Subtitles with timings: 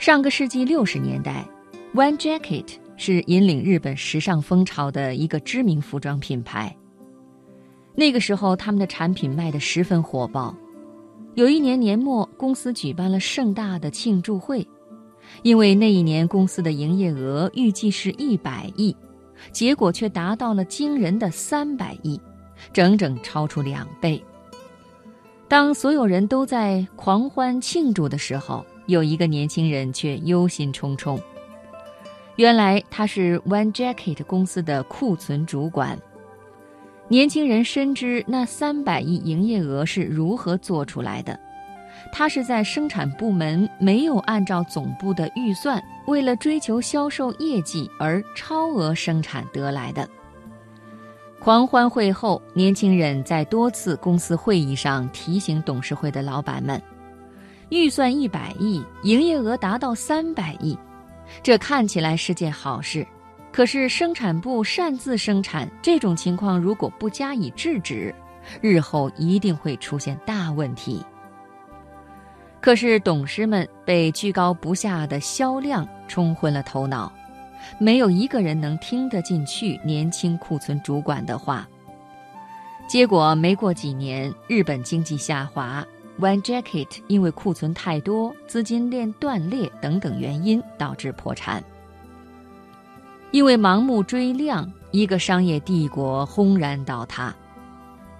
[0.00, 1.46] 上个世纪六十年代
[1.94, 2.64] ，One Jacket
[2.96, 6.74] 是引领日本时尚风潮的一个知名服装品牌。
[7.94, 10.56] 那个时候，他们的产品卖得十分火爆。
[11.34, 14.66] 有一年年末，公司举办了盛大的庆祝会，
[15.42, 18.96] 因为那一年公司的营业额预计是一百亿，
[19.52, 22.18] 结果却达到了惊人的三百亿，
[22.72, 24.18] 整整超出两倍。
[25.46, 31.18] 当所有人都在狂欢庆祝的时候，有一个年轻人却忧心忡忡。
[32.36, 35.98] 原来他是 One Jacket 公司的库存主管。
[37.08, 41.38] 年轻人深知那三百亿营业额是如何做出来的，
[42.12, 50.08] 他是在生产部门没有按照总部的预算，为了追求销售业绩而超额生产得来的。
[51.40, 56.80] 狂欢会后，年轻人在多次公司会议上提醒董事会的老板们。
[57.70, 60.76] 预算一百亿，营业额达到三百亿，
[61.42, 63.06] 这看起来是件好事。
[63.52, 68.14] 可是生产部擅自生产这种情况，如果不加以制止，
[68.60, 71.04] 日后一定会出现大问题。
[72.60, 77.12] 可是董事们被居高不下的销量冲昏了头脑，
[77.78, 81.68] 没有一个人能听得进去年轻库存主管的话。
[82.88, 85.86] 结果没过几年，日本经济下滑。
[86.20, 91.64] One Jacket 因为库存太多、资金链断裂等等原因导致破产。
[93.30, 97.34] 因为盲目追量，一个商业帝国轰然倒塌。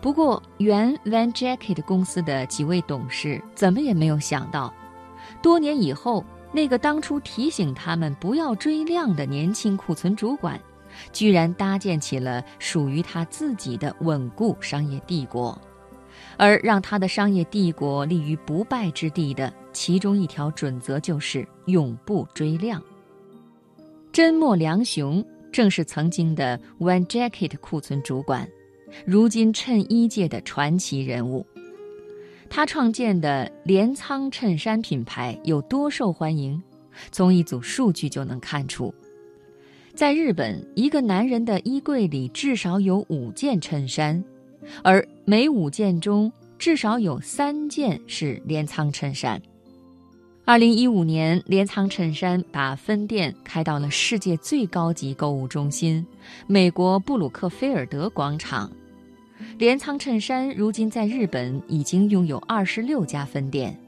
[0.00, 4.72] 不过，原 One Jacket 公司的几位董事怎么也没有想到，
[5.42, 10.58] 多年以后，那个当初提醒他们不要追量的年轻库存主管，
[11.12, 15.56] 居然搭建起了属于他自己的稳固商业帝国。
[16.36, 22.82] 而让他的商业帝国立于不败之地的其中一条准则就是永不追量。
[24.12, 28.48] 真墨良雄正是曾经的 One Jacket 库存主管，
[29.06, 31.46] 如今衬衣界的传奇人物。
[32.50, 36.62] 他创建的镰仓衬衫品牌有多受欢迎，
[37.10, 38.94] 从一组数据就能看出。
[39.94, 44.22] 在日本，一个男人的衣柜里至少有五件衬衫。
[44.82, 49.40] 而每五件中至少有三件是镰仓衬衫。
[50.44, 56.04] 二零一五年，镰仓衬衫把分店开到了世界最高级购物中心——
[56.48, 58.70] 美国布鲁克菲尔德广场。
[59.56, 63.78] 镰仓衬衫如今在日本已经拥有二十六家分店，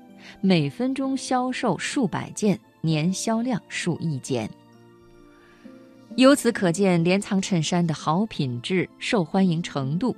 [0.41, 4.49] 每分钟销售数百件，年销量数亿件。
[6.17, 10.15] 由此可见，镰仓衬衫的好品质、受欢迎程度。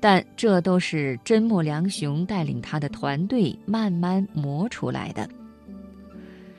[0.00, 5.28] 但这都是真木良雄带领他的团队慢慢磨出来的。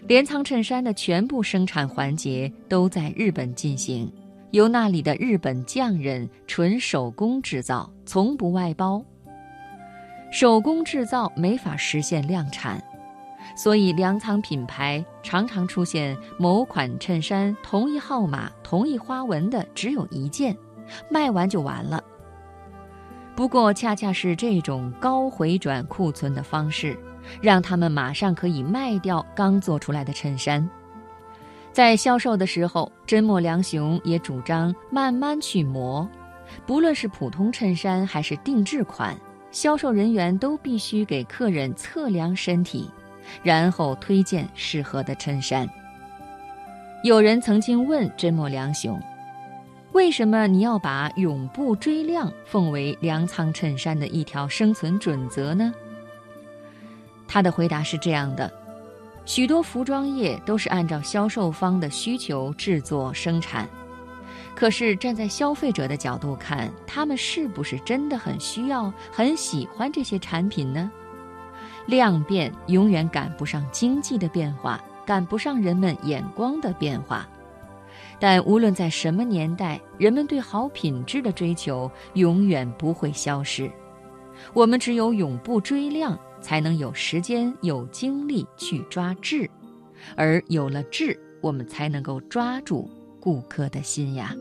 [0.08, 4.12] 镰仓衬衫的全部生产环节都在日本进行，
[4.52, 9.04] 由那里的日本匠人纯手工制造，从不外包。
[10.32, 12.84] 手工制造没法实现量产，
[13.56, 20.56] 所以粮仓品牌常常出现某款衬衫同一号码、同一花纹的只有一件，
[21.10, 22.04] 卖完就完了。
[23.40, 27.00] 不过，恰恰是这种高回转库存的方式，
[27.42, 30.70] 让他们马上可以卖掉刚做出来的衬衫。
[31.72, 36.06] 在销售的时候，真墨良雄也主张慢慢去磨，
[36.66, 39.16] 不论是普通衬衫还是定制款，
[39.52, 42.92] 销售人员都必须给客人测量身体，
[43.42, 45.66] 然后推荐适合的衬衫。
[47.06, 49.02] 有人曾经问真墨良雄。
[50.00, 55.74] 为什么你要把永不追量奉为粮仓衬衫的一条生存准则呢？
[57.28, 58.50] 他的回答是这样的：
[59.26, 63.68] 许多服装业都是按照销售方的需求制作生产，
[64.56, 70.90] 可是站在消费者的角度看，他们是不是真的很需要、很喜欢这些产品呢？
[71.88, 77.28] 量变永远赶不上经济的变化，赶不上人们眼光的变化。
[78.20, 83.72] 但无论在什么年代，人们对好品质的追求永远不会消失。
[84.54, 89.50] 我们只有永不追量，才能有时间、有精力去抓质，
[90.16, 92.90] 而有了质，我们才能够抓住
[93.20, 94.36] 顾客的心呀。